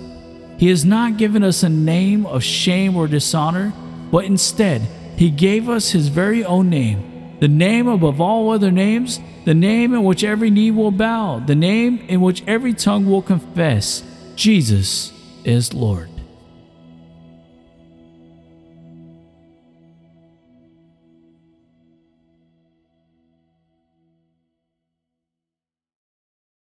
He 0.58 0.70
has 0.70 0.84
not 0.84 1.18
given 1.18 1.44
us 1.44 1.62
a 1.62 1.70
name 1.70 2.26
of 2.26 2.44
shame 2.44 2.96
or 2.96 3.08
dishonor, 3.08 3.74
but 4.12 4.26
instead, 4.26 4.82
He 5.16 5.30
gave 5.30 5.70
us 5.70 5.92
His 5.92 6.08
very 6.08 6.44
own 6.44 6.70
name, 6.70 7.38
the 7.40 7.48
name 7.48 7.88
above 7.88 8.20
all 8.20 8.50
other 8.50 8.72
names, 8.72 9.20
the 9.46 9.54
name 9.54 9.94
in 9.94 10.04
which 10.04 10.24
every 10.24 10.50
knee 10.50 10.72
will 10.72 10.92
bow, 10.92 11.40
the 11.40 11.56
name 11.56 12.00
in 12.08 12.22
which 12.22 12.44
every 12.48 12.74
tongue 12.74 13.06
will 13.06 13.22
confess 13.22 14.04
Jesus 14.36 15.14
is 15.44 15.74
Lord. 15.74 16.11